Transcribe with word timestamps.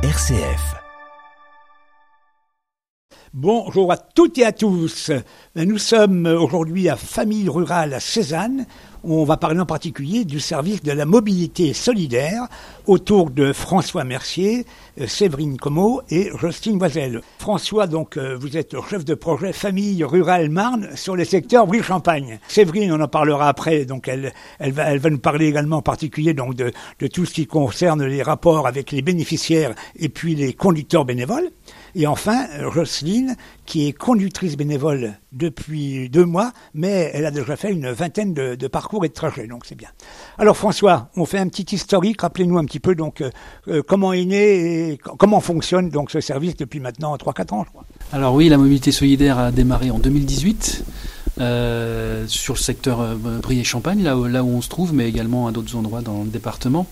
RCF. 0.00 0.76
Bonjour 3.34 3.90
à 3.90 3.96
toutes 3.96 4.38
et 4.38 4.44
à 4.44 4.52
tous. 4.52 5.10
Nous 5.56 5.78
sommes 5.78 6.24
aujourd'hui 6.24 6.88
à 6.88 6.94
Famille 6.94 7.48
Rurale 7.48 7.94
à 7.94 7.98
Cézanne, 7.98 8.66
on 9.04 9.24
va 9.24 9.36
parler 9.36 9.60
en 9.60 9.66
particulier 9.66 10.24
du 10.24 10.40
service 10.40 10.82
de 10.82 10.92
la 10.92 11.04
mobilité 11.04 11.72
solidaire 11.72 12.48
autour 12.86 13.30
de 13.30 13.52
François 13.52 14.04
Mercier, 14.04 14.66
Séverine 15.06 15.56
Como 15.56 16.02
et 16.10 16.30
Justine 16.40 16.78
Boisel. 16.78 17.20
François, 17.38 17.86
donc, 17.86 18.16
euh, 18.16 18.36
vous 18.38 18.56
êtes 18.56 18.74
chef 18.88 19.04
de 19.04 19.14
projet 19.14 19.52
Famille 19.52 20.02
Rurale 20.04 20.50
Marne 20.50 20.88
sur 20.94 21.16
le 21.16 21.24
secteur 21.24 21.66
Brie-Champagne. 21.66 22.40
Séverine, 22.48 22.92
on 22.92 23.00
en 23.00 23.08
parlera 23.08 23.48
après, 23.48 23.84
donc 23.84 24.08
elle, 24.08 24.32
va, 24.60 25.10
nous 25.10 25.18
parler 25.18 25.46
également 25.46 25.76
en 25.76 25.82
particulier 25.82 26.34
donc, 26.34 26.54
de 26.54 26.72
tout 27.12 27.24
ce 27.24 27.34
qui 27.34 27.46
concerne 27.46 28.04
les 28.04 28.22
rapports 28.22 28.66
avec 28.66 28.90
les 28.92 29.02
bénéficiaires 29.02 29.74
et 29.98 30.08
puis 30.08 30.34
les 30.34 30.52
conducteurs 30.52 31.04
bénévoles. 31.04 31.50
Et 31.94 32.06
enfin, 32.06 32.46
Roselyne, 32.62 33.36
qui 33.66 33.88
est 33.88 33.92
conductrice 33.92 34.56
bénévole 34.56 35.14
depuis 35.32 36.08
deux 36.08 36.24
mois, 36.24 36.52
mais 36.74 37.10
elle 37.12 37.26
a 37.26 37.30
déjà 37.30 37.56
fait 37.56 37.70
une 37.70 37.90
vingtaine 37.90 38.34
de, 38.34 38.54
de 38.54 38.66
parcours 38.66 39.04
et 39.04 39.08
de 39.08 39.14
trajets, 39.14 39.46
donc 39.46 39.64
c'est 39.66 39.74
bien. 39.74 39.88
Alors 40.38 40.56
François, 40.56 41.10
on 41.16 41.26
fait 41.26 41.38
un 41.38 41.48
petit 41.48 41.74
historique, 41.74 42.22
rappelez-nous 42.22 42.58
un 42.58 42.64
petit 42.64 42.80
peu 42.80 42.94
donc 42.94 43.20
euh, 43.20 43.30
euh, 43.68 43.82
comment 43.86 44.12
est 44.12 44.24
né 44.24 44.92
et 44.92 44.98
comment 44.98 45.40
fonctionne 45.40 45.90
donc 45.90 46.10
ce 46.10 46.20
service 46.20 46.56
depuis 46.56 46.80
maintenant 46.80 47.14
3-4 47.16 47.54
ans, 47.54 47.64
je 47.64 47.70
crois. 47.70 47.84
Alors 48.12 48.34
oui, 48.34 48.48
la 48.48 48.56
mobilité 48.56 48.92
solidaire 48.92 49.38
a 49.38 49.52
démarré 49.52 49.90
en 49.90 49.98
2018. 49.98 50.84
Euh, 51.40 52.24
sur 52.26 52.54
le 52.54 52.58
secteur 52.58 53.00
euh, 53.00 53.14
Brie-et-Champagne, 53.40 54.02
là, 54.02 54.16
où- 54.16 54.26
on 54.26 54.60
se 54.60 54.68
trouve, 54.68 54.92
mais 54.92 55.08
également 55.08 55.46
à 55.46 55.52
d'autres 55.52 55.76
endroits 55.76 56.00
dans 56.00 56.24
le 56.24 56.30
département. 56.30 56.86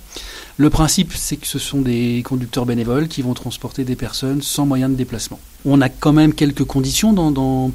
Le 0.56 0.70
principe, 0.70 1.12
c'est 1.16 1.36
que 1.36 1.46
ce 1.48 1.58
sont 1.58 1.80
des 1.80 2.22
conducteurs 2.24 2.64
bénévoles 2.64 3.08
qui 3.08 3.22
vont 3.22 3.34
transporter 3.34 3.84
des 3.84 3.96
personnes 3.96 4.42
sans 4.42 4.64
moyen 4.64 4.88
de 4.88 4.94
déplacement. 4.94 5.40
On 5.64 5.80
a 5.80 5.88
quand 5.88 6.12
même 6.12 6.32
quelques 6.32 6.64
conditions 6.64 7.12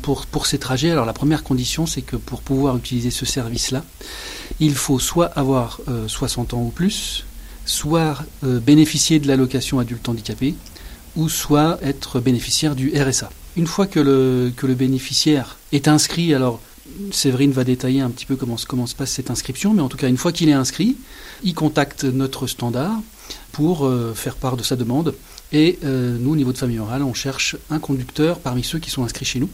pour, 0.02 0.26
pour 0.28 0.46
ces 0.46 0.60
trajets. 0.60 0.92
Alors 0.92 1.06
la 1.06 1.14
première 1.14 1.44
condition, 1.44 1.86
c'est 1.86 2.02
que 2.02 2.16
pour 2.16 2.42
pouvoir 2.42 2.78
utiliser 2.78 3.12
ce 3.12 3.26
service-là, 3.26 3.84
il 4.62 4.74
faut 4.74 4.98
soit 5.00 5.26
avoir 5.28 5.80
euh, 5.90 6.08
60 6.08 6.54
ans 6.54 6.62
ou 6.62 6.70
plus, 6.70 7.26
soit 7.66 8.18
euh, 8.46 8.60
bénéficier 8.60 9.20
de 9.20 9.28
l'allocation 9.28 9.80
adulte 9.80 10.08
handicapé, 10.08 10.56
ou 11.18 11.28
soit 11.28 11.78
être 11.84 12.22
bénéficiaire 12.22 12.76
du 12.76 12.94
RSA. 12.98 13.30
Une 13.58 13.68
fois 13.68 13.86
que 13.88 14.00
le, 14.00 14.52
bénéficiaire 14.74 15.58
est 15.72 15.88
inscrit, 15.88 16.34
alors 16.34 16.60
Séverine 17.12 17.52
va 17.52 17.64
détailler 17.64 18.02
un 18.02 18.10
petit 18.10 18.26
peu 18.26 18.36
comment, 18.36 18.58
se- 18.58 18.96
passe 18.96 19.12
cette 19.12 19.30
inscription, 19.32 19.74
mais 19.74 19.82
en 19.82 19.90
tout 19.90 19.98
cas, 19.98 20.08
une 20.08 20.18
fois 20.18 20.32
qu'il 20.32 20.50
est 20.50 20.54
inscrit, 20.54 20.96
il 21.44 21.54
contacte 21.54 22.04
notre 22.06 22.48
standard 22.48 22.94
pour 23.52 23.86
euh, 23.86 24.14
faire 24.14 24.36
part 24.36 24.58
de 24.58 24.64
sa 24.64 24.76
demande. 24.76 25.16
Et 25.54 25.80
euh, 25.84 26.18
nous, 26.20 26.32
au 26.32 26.36
niveau 26.38 26.54
de 26.54 26.58
famille 26.58 26.80
orale, 26.80 27.04
on 27.04 27.14
cherche 27.14 27.58
un 27.70 27.80
conducteur 27.80 28.40
parmi 28.40 28.64
ceux 28.64 28.80
qui 28.80 28.90
sont 28.90 29.04
inscrits 29.04 29.26
chez 29.26 29.40
nous, 29.40 29.50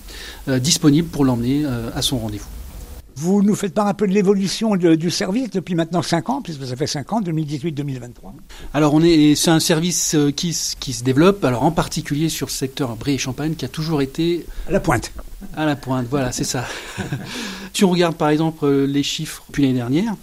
euh, 0.48 0.60
disponible 0.60 1.08
pour 1.08 1.26
l'emmener 1.26 1.66
à 1.96 2.02
son 2.04 2.20
rendez-vous. 2.20 2.46
Vous 3.20 3.42
nous 3.42 3.56
faites 3.56 3.74
part 3.74 3.88
un 3.88 3.96
peu 3.96 4.06
de 4.08 4.14
l'évolution 4.14 4.76
de- 4.76 4.94
du 4.94 5.10
service 5.10 5.50
depuis 5.50 5.74
maintenant 5.74 6.04
5 6.04 6.30
ans, 6.30 6.44
puisque 6.44 6.68
ça 6.68 6.76
fait 6.76 6.86
5 6.86 7.12
ans, 7.14 7.20
2018-2023. 7.22 8.32
Alors, 8.76 8.94
on 8.94 9.02
est, 9.02 9.34
c'est 9.34 9.50
un 9.50 9.60
service 9.60 10.14
euh, 10.14 10.30
qui, 10.30 10.56
qui 10.80 10.94
se 10.94 11.04
développe, 11.04 11.44
alors 11.44 11.64
en 11.64 11.72
particulier 11.72 12.30
sur 12.30 12.46
le 12.46 12.52
secteur 12.52 12.96
Brie 12.96 13.14
et 13.16 13.18
Champagne, 13.18 13.56
qui 13.56 13.66
a 13.66 13.70
toujours 13.70 14.04
été 14.04 14.46
À 14.68 14.72
la 14.72 14.80
pointe. 14.80 15.12
À 15.56 15.66
la 15.66 15.76
pointe, 15.76 16.06
voilà, 16.12 16.32
c'est 16.32 16.44
ça. 16.44 16.66
si 17.74 17.84
on 17.84 17.90
regarde 17.90 18.16
par 18.16 18.30
exemple 18.30 18.66
euh, 18.66 18.86
les 18.86 19.02
chiffres 19.04 19.44
depuis 19.48 19.64
l'année 19.64 19.76
dernière, 19.76 20.14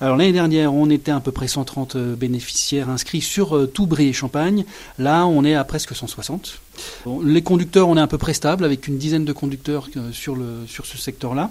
alors 0.00 0.16
l'année 0.16 0.32
dernière 0.32 0.72
on 0.74 0.88
était 0.90 1.10
à 1.10 1.20
peu 1.20 1.32
près 1.32 1.48
130 1.48 1.96
euh, 1.96 2.16
bénéficiaires 2.16 2.88
inscrits 2.90 3.20
sur 3.22 3.70
tout 3.72 3.86
Brie 3.86 4.08
et 4.08 4.12
Champagne. 4.12 4.64
Là 4.98 5.26
on 5.26 5.42
est 5.44 5.54
à 5.54 5.64
presque 5.64 5.94
160. 5.94 6.60
Bon, 7.04 7.20
les 7.22 7.42
conducteurs, 7.42 7.88
on 7.88 7.96
est 7.96 8.00
à 8.00 8.06
peu 8.06 8.18
près 8.18 8.34
stable 8.34 8.64
avec 8.64 8.88
une 8.88 8.98
dizaine 8.98 9.24
de 9.24 9.32
conducteurs 9.32 9.88
sur, 10.12 10.34
le, 10.36 10.64
sur 10.66 10.84
ce 10.86 10.96
secteur-là. 10.98 11.50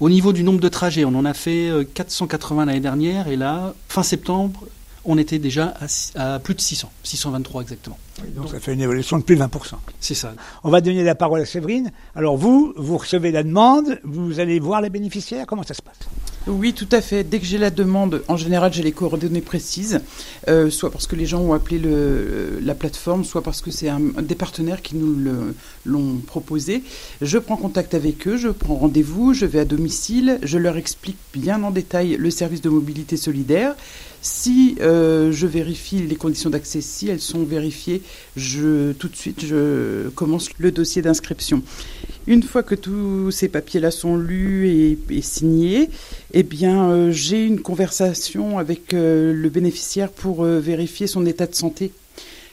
Au 0.00 0.08
niveau 0.08 0.32
du 0.32 0.42
nombre 0.42 0.60
de 0.60 0.68
trajets, 0.68 1.04
on 1.04 1.14
en 1.14 1.26
a 1.26 1.34
fait 1.34 1.68
euh, 1.68 1.84
480 1.84 2.64
l'année 2.64 2.80
dernière 2.80 3.28
et 3.28 3.36
là, 3.36 3.74
fin 3.86 4.02
septembre, 4.02 4.66
on 5.04 5.18
était 5.18 5.38
déjà 5.38 5.74
à, 6.14 6.38
plus 6.38 6.54
de 6.54 6.60
600, 6.60 6.90
623 7.02 7.62
exactement. 7.62 7.98
Donc 8.34 8.48
ça 8.48 8.60
fait 8.60 8.72
une 8.72 8.80
évolution 8.80 9.18
de 9.18 9.22
plus 9.22 9.36
de 9.36 9.42
20%. 9.42 9.74
C'est 9.98 10.14
ça. 10.14 10.32
On 10.64 10.70
va 10.70 10.80
donner 10.80 11.02
la 11.04 11.14
parole 11.14 11.40
à 11.40 11.46
Séverine. 11.46 11.92
Alors 12.14 12.36
vous, 12.38 12.72
vous 12.76 12.96
recevez 12.96 13.30
la 13.30 13.42
demande, 13.42 14.00
vous 14.04 14.40
allez 14.40 14.58
voir 14.58 14.80
les 14.80 14.90
bénéficiaires, 14.90 15.46
comment 15.46 15.62
ça 15.62 15.74
se 15.74 15.82
passe? 15.82 15.98
Oui, 16.46 16.72
tout 16.72 16.88
à 16.90 17.02
fait. 17.02 17.22
Dès 17.22 17.38
que 17.38 17.44
j'ai 17.44 17.58
la 17.58 17.70
demande, 17.70 18.22
en 18.26 18.38
général, 18.38 18.72
j'ai 18.72 18.82
les 18.82 18.92
coordonnées 18.92 19.42
précises, 19.42 20.00
euh, 20.48 20.70
soit 20.70 20.90
parce 20.90 21.06
que 21.06 21.14
les 21.14 21.26
gens 21.26 21.40
ont 21.40 21.52
appelé 21.52 21.78
le, 21.78 22.58
la 22.62 22.74
plateforme, 22.74 23.24
soit 23.24 23.42
parce 23.42 23.60
que 23.60 23.70
c'est 23.70 23.90
un, 23.90 24.00
des 24.00 24.34
partenaires 24.34 24.80
qui 24.80 24.96
nous 24.96 25.16
l'ont 25.84 26.16
proposé. 26.26 26.82
Je 27.20 27.36
prends 27.36 27.58
contact 27.58 27.92
avec 27.92 28.26
eux, 28.26 28.38
je 28.38 28.48
prends 28.48 28.76
rendez-vous, 28.76 29.34
je 29.34 29.44
vais 29.44 29.58
à 29.58 29.66
domicile, 29.66 30.38
je 30.42 30.56
leur 30.56 30.78
explique 30.78 31.18
bien 31.34 31.62
en 31.62 31.70
détail 31.70 32.16
le 32.18 32.30
service 32.30 32.62
de 32.62 32.70
mobilité 32.70 33.18
solidaire. 33.18 33.76
Si 34.22 34.76
euh, 34.80 35.32
je 35.32 35.46
vérifie 35.46 35.98
les 35.98 36.16
conditions 36.16 36.50
d'accès, 36.50 36.80
si 36.82 37.08
elles 37.08 37.20
sont 37.20 37.44
vérifiées, 37.44 38.02
je, 38.36 38.92
tout 38.92 39.08
de 39.08 39.16
suite, 39.16 39.44
je 39.44 40.08
commence 40.10 40.48
le 40.58 40.72
dossier 40.72 41.00
d'inscription. 41.00 41.62
Une 42.26 42.42
fois 42.42 42.62
que 42.62 42.74
tous 42.74 43.30
ces 43.30 43.48
papiers-là 43.48 43.90
sont 43.90 44.16
lus 44.16 44.68
et, 44.68 45.22
signés, 45.22 45.88
eh 46.32 46.42
bien, 46.42 46.90
euh, 46.90 47.12
j'ai 47.12 47.44
une 47.44 47.60
conversation 47.60 48.58
avec 48.58 48.92
euh, 48.92 49.32
le 49.32 49.48
bénéficiaire 49.48 50.10
pour 50.10 50.44
euh, 50.44 50.60
vérifier 50.60 51.06
son 51.06 51.24
état 51.24 51.46
de 51.46 51.54
santé. 51.54 51.92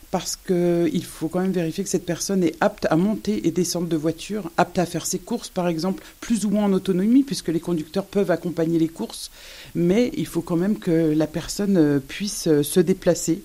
Parce 0.10 0.38
qu'il 0.38 1.04
faut 1.04 1.28
quand 1.28 1.42
même 1.42 1.52
vérifier 1.52 1.84
que 1.84 1.90
cette 1.90 2.06
personne 2.06 2.42
est 2.42 2.56
apte 2.62 2.88
à 2.90 2.96
monter 2.96 3.46
et 3.46 3.52
descendre 3.52 3.90
de 3.90 3.98
voiture, 3.98 4.50
apte 4.56 4.80
à 4.80 4.86
faire 4.86 5.06
ses 5.06 5.20
courses, 5.20 5.50
par 5.50 5.68
exemple, 5.68 6.02
plus 6.22 6.46
ou 6.46 6.50
moins 6.50 6.64
en 6.64 6.72
autonomie, 6.72 7.24
puisque 7.24 7.50
les 7.50 7.60
conducteurs 7.60 8.06
peuvent 8.06 8.32
accompagner 8.32 8.80
les 8.80 8.88
courses. 8.88 9.32
Mais 9.76 10.12
il 10.16 10.26
faut 10.26 10.42
quand 10.42 10.56
même 10.56 10.80
que 10.80 11.14
la 11.14 11.28
personne 11.28 12.00
puisse 12.08 12.48
se 12.62 12.80
déplacer 12.80 13.42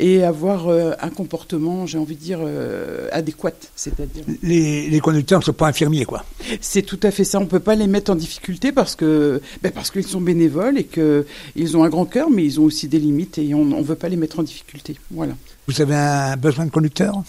et 0.00 0.24
avoir 0.24 0.68
euh, 0.68 0.92
un 1.00 1.10
comportement, 1.10 1.86
j'ai 1.86 1.98
envie 1.98 2.16
de 2.16 2.20
dire, 2.20 2.40
euh, 2.42 3.08
adéquat. 3.12 3.52
C'est-à-dire 3.76 4.24
les, 4.42 4.88
les 4.90 5.00
conducteurs 5.00 5.40
ne 5.40 5.44
sont 5.44 5.52
pas 5.52 5.68
infirmiers, 5.68 6.04
quoi. 6.04 6.24
c'est 6.60 6.82
tout 6.82 7.00
à 7.02 7.10
fait 7.10 7.24
ça. 7.24 7.38
On 7.38 7.46
peut 7.46 7.60
pas 7.60 7.74
les 7.74 7.86
mettre 7.86 8.10
en 8.10 8.16
difficulté 8.16 8.72
parce 8.72 8.96
que 8.96 9.40
ben 9.62 9.72
parce 9.72 9.90
qu'ils 9.90 10.06
sont 10.06 10.20
bénévoles 10.20 10.78
et 10.78 10.84
que 10.84 11.26
ils 11.56 11.76
ont 11.76 11.84
un 11.84 11.88
grand 11.88 12.06
cœur, 12.06 12.30
mais 12.30 12.44
ils 12.44 12.60
ont 12.60 12.64
aussi 12.64 12.88
des 12.88 12.98
limites 12.98 13.38
et 13.38 13.54
on 13.54 13.64
ne 13.64 13.82
veut 13.82 13.94
pas 13.94 14.08
les 14.08 14.16
mettre 14.16 14.38
en 14.40 14.42
difficulté. 14.42 14.96
Voilà. 15.10 15.34
Vous 15.68 15.80
avez 15.80 15.94
un 15.94 16.36
besoin 16.36 16.66
de 16.66 16.70
conducteurs 16.70 17.22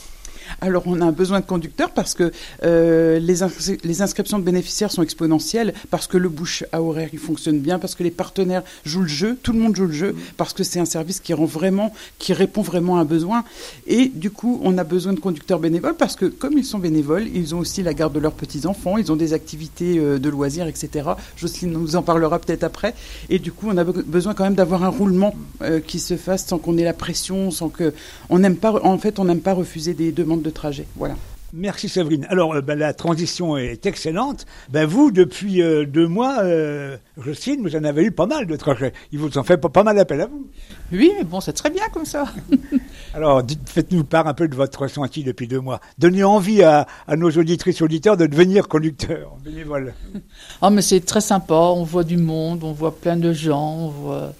Alors 0.62 0.84
on 0.86 1.02
a 1.02 1.06
un 1.06 1.12
besoin 1.12 1.40
de 1.42 1.46
conducteurs 1.46 1.92
parce 1.92 2.14
que 2.14 2.32
euh, 2.64 3.20
les, 3.20 3.44
ins- 3.44 3.50
les 3.84 4.02
inscriptions 4.02 4.40
de 4.40 4.44
bénéficiaires 4.44 4.92
sont 4.92 5.02
exponentielles, 5.04 5.74
parce 5.90 6.08
que 6.08 6.18
le 6.18 6.30
bouche 6.30 6.64
à 6.72 6.82
horaire 6.82 7.10
il 7.14 7.20
fonctionne 7.20 7.60
bien, 7.60 7.78
parce 7.80 7.96
que 7.96 8.04
les 8.04 8.12
partenaires 8.12 8.64
jouent 8.86 9.02
le 9.02 9.08
jeu, 9.08 9.38
tout 9.42 9.52
le 9.54 9.60
monde 9.60 9.76
joue 9.76 9.86
le 9.88 9.92
jeu, 9.94 10.16
parce 10.38 10.54
que 10.54 10.64
c'est 10.64 10.80
un 10.80 10.86
service 10.86 11.20
qui 11.20 11.34
rend 11.34 11.46
vraiment, 11.46 11.94
qui 12.20 12.34
répond 12.34 12.62
vraiment 12.62 12.98
à 12.98 13.02
un 13.02 13.06
besoin. 13.06 13.44
Et 13.88 14.08
du 14.08 14.32
coup 14.32 14.60
on 14.64 14.78
a 14.78 14.84
besoin 14.84 15.14
de 15.14 15.20
conducteurs 15.20 15.60
bénévoles 15.60 15.96
parce 15.96 16.16
que 16.16 16.26
comme 16.26 16.58
ils 16.58 16.66
sont 16.66 16.80
bénévoles, 16.80 17.28
ils 17.34 17.54
ont 17.54 17.60
aussi 17.60 17.84
la 17.84 17.94
garde 17.94 18.14
de 18.14 18.20
leurs 18.20 18.34
petits 18.34 18.66
enfants, 18.66 18.98
ils 18.98 19.12
ont 19.12 19.16
des 19.16 19.34
activités 19.34 19.98
euh, 20.00 20.20
de 20.20 20.30
loisirs, 20.30 20.68
etc. 20.68 21.10
Jocelyne 21.38 21.72
nous 21.74 21.96
en 21.96 22.02
parlera 22.02 22.40
peut-être 22.40 22.64
après. 22.64 22.94
Et 23.30 23.40
du 23.40 23.52
coup 23.52 23.68
on 23.70 23.78
a 23.78 23.84
be- 23.84 24.04
besoin 24.04 24.34
quand 24.34 24.44
même 24.46 24.56
d'avoir 24.56 24.84
un 24.84 24.90
roulement 24.90 25.36
euh, 25.62 25.80
qui 25.80 26.00
se 26.00 26.16
fasse 26.18 26.46
sans 26.46 26.58
qu'on 26.58 26.78
ait 26.78 26.84
la 26.84 26.94
pression, 26.94 27.52
sans 27.52 27.70
que 27.70 27.94
on 28.30 28.40
n'aime 28.40 28.56
pas, 28.56 28.72
en 28.84 28.98
fait 28.98 29.20
on 29.20 29.26
n'aime 29.26 29.42
pas 29.42 29.54
refuser 29.54 29.94
des 29.94 30.12
demandes 30.12 30.45
de 30.46 30.50
trajet. 30.52 30.86
Voilà. 30.96 31.16
Merci 31.58 31.88
Séverine. 31.88 32.26
Alors 32.30 32.54
euh, 32.54 32.62
ben, 32.62 32.78
la 32.78 32.94
transition 32.94 33.56
est 33.56 33.86
excellente. 33.86 34.46
Ben, 34.70 34.86
vous, 34.86 35.12
depuis 35.12 35.62
euh, 35.62 35.86
deux 35.86 36.08
mois, 36.08 36.40
euh, 36.44 36.98
Justine, 37.24 37.62
vous 37.62 37.76
en 37.78 37.84
avez 37.86 38.04
eu 38.04 38.12
pas 38.12 38.26
mal 38.26 38.46
de 38.46 38.56
trajets. 38.58 38.92
Il 39.14 39.20
vous 39.20 39.38
en 39.38 39.44
fait 39.44 39.56
pas, 39.58 39.70
pas 39.70 39.84
mal 39.84 39.98
appel 39.98 40.20
à 40.22 40.26
vous. 40.28 40.48
Oui, 40.92 41.12
mais 41.18 41.24
bon, 41.24 41.40
c'est 41.40 41.54
très 41.54 41.70
bien 41.70 41.84
comme 41.94 42.04
ça. 42.04 42.26
Alors 43.14 43.42
dites- 43.42 43.70
faites-nous 43.70 44.03
part 44.03 44.28
un 44.28 44.34
peu 44.34 44.50
de 44.50 44.56
votre 44.56 44.82
ressenti 44.82 45.24
depuis 45.24 45.47
deux 45.47 45.62
mois. 45.62 45.80
Donnez 45.97 46.26
envie 46.26 46.62
à, 46.62 46.88
à 47.08 47.16
nos 47.16 47.32
auditrices 47.32 47.82
auditeurs 47.82 48.18
de 48.18 48.26
devenir 48.26 48.68
conducteurs 48.68 49.36
bénévoles. 49.44 49.94
Oh, 50.62 50.70
mais 50.70 50.82
c'est 50.82 51.00
très 51.02 51.22
sympa. 51.22 51.53
On 51.56 51.84
voit 51.84 52.03
du 52.03 52.18
monde, 52.18 52.64
on 52.64 52.74
voit 52.74 52.96
plein 52.98 53.16
de 53.18 53.32
gens, 53.32 53.76
on, 53.78 53.88
voit, 53.90 54.34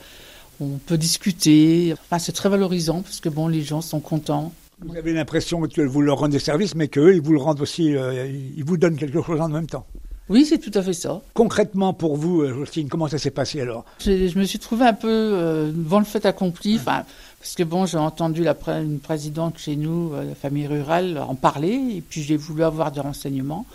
on 0.60 0.78
peut 0.86 0.98
discuter. 0.98 1.94
Enfin, 1.94 2.19
c'est 2.19 2.31
très 2.34 2.50
valorisant 2.50 3.01
parce 3.04 3.19
que 3.22 3.30
bon, 3.30 3.48
les 3.48 3.62
gens 3.62 3.81
sont 3.81 4.00
contents. 4.01 4.51
Vous 4.81 4.95
avez 4.95 5.13
l'impression 5.13 5.62
que 5.62 5.81
vous 5.81 6.01
leur 6.01 6.19
rendez 6.19 6.39
service, 6.39 6.75
mais 6.75 6.88
qu'eux, 6.88 7.16
ils 7.16 7.22
vous 7.22 7.33
le 7.33 7.39
rendent 7.39 7.62
aussi, 7.62 7.95
euh, 7.95 8.27
ils 8.27 8.63
vous 8.63 8.77
donnent 8.77 8.98
quelque 8.98 9.22
chose 9.22 9.39
en 9.39 9.48
même 9.48 9.68
temps. 9.68 9.86
Oui, 10.27 10.44
c'est 10.44 10.57
tout 10.57 10.72
à 10.74 10.81
fait 10.81 10.94
ça. 10.94 11.22
Concrètement, 11.33 11.94
pour 11.94 12.18
vous, 12.18 12.42
euh, 12.42 12.54
Justine, 12.54 12.89
comment 12.89 13.07
ça 13.07 13.18
s'est 13.18 13.31
passé 13.31 13.62
alors? 13.62 13.86
Je, 14.00 14.27
je 14.27 14.39
me 14.39 14.44
suis 14.44 14.60
trouvé 14.60 14.86
un 14.86 14.94
peu 14.94 15.07
euh, 15.07 15.72
devant 15.72 16.00
le 16.00 16.06
fait 16.06 16.25
accompli. 16.25 16.80
Parce 16.83 17.54
que 17.56 17.63
bon, 17.63 17.86
j'ai 17.86 17.98
entendu 17.98 18.44
la 18.44 18.57
une 18.81 19.00
présidente 19.00 19.60
chez 19.60 19.75
nous, 19.75 20.13
euh, 20.13 20.24
la 20.24 20.36
famille 20.36 20.66
rurale, 20.66 21.19
en 21.19 21.36
parler, 21.36 21.80
et 21.98 22.01
puis 22.01 22.24
j'ai 22.24 22.38
voulu 22.38 22.63
avoir 22.63 22.92
des 22.92 23.01
renseignements. 23.01 23.66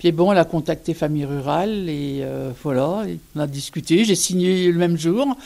Puis 0.00 0.10
bon, 0.10 0.32
elle 0.32 0.38
a 0.38 0.44
contacté 0.44 0.94
famille 0.94 1.24
rurale 1.24 1.88
et 1.88 2.18
euh, 2.22 2.50
voilà, 2.62 3.04
on 3.36 3.40
a 3.40 3.46
discuté. 3.46 4.04
J'ai 4.04 4.16
signé 4.16 4.70
le 4.72 4.78
même 4.78 4.98
jour, 4.98 5.36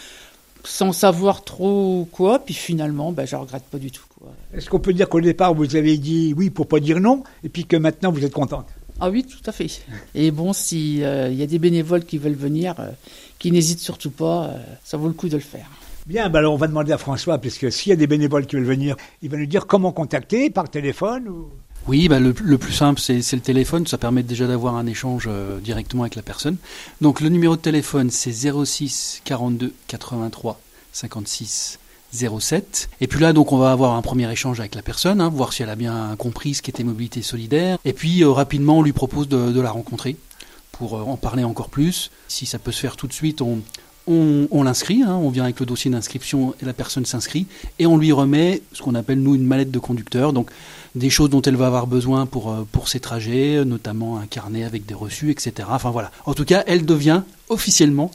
sans 0.65 0.93
savoir 0.93 1.45
trop 1.45 2.09
quoi. 2.13 2.39
Puis 2.41 2.55
finalement, 2.55 3.13
ben, 3.13 3.27
je 3.27 3.37
regrette 3.37 3.65
pas 3.65 3.79
du 3.79 3.91
tout. 3.91 4.05
Quoi. 4.19 4.33
Est-ce 4.55 4.69
qu'on 4.69 4.81
peut 4.81 4.93
dire 4.93 5.09
qu'au 5.09 5.21
départ, 5.21 5.55
vous 5.55 5.77
avez 5.77 5.99
dit 5.99 6.35
oui 6.37 6.51
pour 6.51 6.67
pas 6.67 6.81
dire 6.81 7.01
non, 7.01 7.23
et 7.45 7.49
puis 7.49 7.65
que 7.65 7.77
maintenant, 7.77 8.13
vous 8.13 8.25
êtes 8.25 8.33
contente? 8.33 8.67
Ah 9.01 9.11
oui, 9.11 9.25
tout 9.25 9.49
à 9.49 9.53
fait. 9.53 9.69
Et 10.15 10.31
bon, 10.33 10.53
s'il 10.53 11.05
euh, 11.05 11.31
y 11.31 11.43
a 11.43 11.47
des 11.47 11.61
bénévoles 11.61 12.05
qui 12.05 12.19
veulent 12.19 12.33
venir, 12.33 12.75
euh, 12.81 12.91
qui 13.39 13.53
n'hésitent 13.53 13.79
surtout 13.79 14.11
pas, 14.11 14.47
euh, 14.47 14.59
ça 14.83 14.97
vaut 14.97 15.07
le 15.07 15.15
coup 15.15 15.29
de 15.29 15.37
le 15.37 15.43
faire. 15.43 15.71
Bien, 16.07 16.29
bah 16.31 16.41
alors 16.41 16.55
on 16.55 16.57
va 16.57 16.67
demander 16.67 16.93
à 16.93 16.99
François, 16.99 17.39
puisque 17.39 17.71
s'il 17.71 17.91
y 17.91 17.93
a 17.93 17.97
des 17.97 18.07
bénévoles 18.07 18.47
qui 18.47 18.57
veulent 18.57 18.65
venir, 18.65 18.97
il 19.23 19.31
va 19.31 19.37
nous 19.37 19.47
dire 19.47 19.67
comment 19.67 19.93
contacter, 19.93 20.51
par 20.51 20.69
téléphone 20.69 21.29
ou... 21.29 21.51
Oui, 21.89 22.07
bah 22.07 22.21
le, 22.21 22.35
plus 22.35 22.73
simple, 22.75 23.01
c'est 23.01 23.23
c'est 23.23 23.35
le 23.35 23.41
téléphone. 23.41 23.87
Ça 23.87 23.97
permet 23.97 24.23
déjà 24.23 24.47
d'avoir 24.47 24.77
un 24.77 24.87
échange 24.87 25.25
euh, 25.27 25.59
directement 25.59 26.03
avec 26.03 26.17
la 26.17 26.23
personne. 26.23 26.59
Donc 27.01 27.23
le 27.23 27.31
numéro 27.31 27.57
de 27.57 27.63
téléphone, 27.63 28.11
c'est 28.11 28.31
06 28.31 29.23
42 29.25 29.73
83 29.87 30.61
56 30.93 31.79
07. 32.13 32.91
Et 33.01 33.07
puis 33.07 33.21
là, 33.21 33.33
donc, 33.33 33.53
on 33.53 33.59
va 33.59 33.73
avoir 33.73 33.95
un 33.95 34.03
premier 34.03 34.31
échange 34.31 34.61
avec 34.61 34.75
la 34.75 34.83
personne, 34.83 35.21
hein, 35.21 35.31
voir 35.31 35.55
si 35.55 35.63
elle 35.63 35.71
a 35.71 35.77
bien 35.77 36.15
compris 36.19 36.55
ce 36.55 36.63
qu'était 36.63 36.85
mobilité 36.85 37.23
solidaire. 37.23 37.79
Et 37.87 37.95
puis, 37.95 38.23
euh, 38.23 38.31
rapidement, 38.31 38.79
on 38.79 38.83
lui 38.83 38.93
propose 38.93 39.29
de, 39.29 39.51
de 39.51 39.61
la 39.61 39.71
rencontrer 39.71 40.17
pour 40.73 40.97
euh, 40.97 41.03
en 41.03 41.17
parler 41.17 41.45
encore 41.45 41.71
plus. 41.71 42.11
Si 42.29 42.45
ça 42.45 42.59
peut 42.59 42.73
se 42.73 42.81
faire 42.81 42.97
tout 42.97 43.07
de 43.07 43.13
suite, 43.13 43.41
on, 43.41 43.61
on, 44.09 44.63
l'inscrit, 44.63 45.03
hein, 45.03 45.15
on 45.15 45.29
vient 45.31 45.45
avec 45.45 45.61
le 45.61 45.67
dossier 45.67 45.91
d'inscription 45.91 46.55
et 46.63 46.65
la 46.65 46.73
personne 46.73 47.05
s'inscrit, 47.05 47.47
et 47.79 47.87
on 47.87 47.97
lui 47.97 48.13
remet 48.13 48.63
ce 48.73 48.83
qu'on 48.83 48.95
appelle, 48.95 49.21
nous, 49.21 49.35
une 49.35 49.45
mallette 49.45 49.71
de 49.71 49.79
conducteur. 49.79 50.33
Donc, 50.33 50.51
des 50.95 51.11
choses 51.11 51.31
dont 51.31 51.43
elle 51.43 51.57
va 51.57 51.67
avoir 51.67 51.87
besoin 51.87 52.27
pour, 52.27 52.51
euh, 52.51 52.65
ses 52.87 53.01
trajets, 53.01 53.65
notamment 53.67 54.19
un 54.19 54.27
carnet 54.27 54.65
avec 54.65 54.87
des 54.87 54.95
reçus, 54.95 55.31
etc. 55.31 55.69
Enfin 55.71 55.91
voilà. 55.91 56.11
En 56.25 56.33
tout 56.33 56.47
cas, 56.47 56.65
elle 56.67 56.87
devient 56.87 57.23
officiellement, 57.51 58.11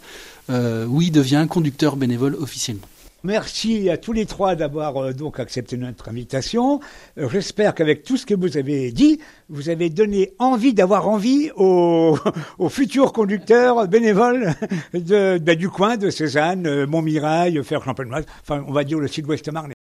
euh, 0.50 0.86
oui, 0.90 1.12
devient 1.12 1.46
conducteur 1.48 1.96
bénévole 1.96 2.36
officiellement. 2.36 2.88
Merci 3.26 3.90
à 3.90 3.96
tous 3.96 4.12
les 4.12 4.26
trois 4.26 4.56
d'avoir 4.56 4.98
euh, 4.98 5.14
donc 5.14 5.40
accepté 5.40 5.78
notre 5.78 6.10
invitation. 6.10 6.82
Euh, 7.18 7.30
J'espère 7.32 7.74
qu'avec 7.74 8.04
tout 8.04 8.18
ce 8.18 8.26
que 8.26 8.34
vous 8.34 8.58
avez 8.58 8.92
dit, 8.92 9.22
vous 9.48 9.70
avez 9.70 9.90
donné 9.90 10.34
envie 10.40 10.74
d'avoir 10.74 11.08
envie 11.08 11.50
aux, 11.56 12.18
aux 12.60 12.68
futurs 12.68 13.14
conducteurs 13.14 13.88
bénévoles 13.88 14.54
de, 14.94 15.38
ben, 15.38 15.56
du 15.56 15.70
coin 15.70 15.96
de 15.96 16.10
Cézanne, 16.10 16.68
euh, 16.68 16.86
Montmirail, 16.86 17.64
Fer 17.64 17.82
Champenoise, 17.82 18.26
enfin 18.42 18.62
on 18.68 18.74
va 18.74 18.84
dire 18.84 19.00
le 19.00 19.08
sud-ouest 19.08 19.50
marnais. 19.50 19.72